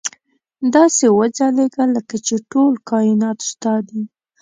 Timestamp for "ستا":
3.49-3.73